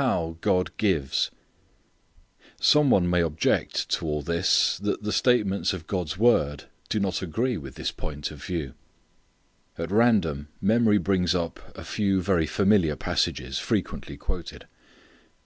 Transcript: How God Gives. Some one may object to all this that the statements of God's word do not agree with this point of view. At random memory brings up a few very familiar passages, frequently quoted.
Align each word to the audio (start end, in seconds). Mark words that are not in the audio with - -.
How 0.00 0.38
God 0.40 0.74
Gives. 0.78 1.30
Some 2.58 2.88
one 2.88 3.10
may 3.10 3.20
object 3.20 3.90
to 3.90 4.06
all 4.06 4.22
this 4.22 4.78
that 4.78 5.02
the 5.02 5.12
statements 5.12 5.74
of 5.74 5.86
God's 5.86 6.16
word 6.16 6.64
do 6.88 6.98
not 6.98 7.20
agree 7.20 7.58
with 7.58 7.74
this 7.74 7.92
point 7.92 8.30
of 8.30 8.42
view. 8.42 8.72
At 9.76 9.90
random 9.90 10.48
memory 10.62 10.96
brings 10.96 11.34
up 11.34 11.60
a 11.76 11.84
few 11.84 12.22
very 12.22 12.46
familiar 12.46 12.96
passages, 12.96 13.58
frequently 13.58 14.16
quoted. 14.16 14.66